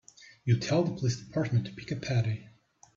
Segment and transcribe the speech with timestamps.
[0.45, 2.49] You tell the police department to pick up Eddie.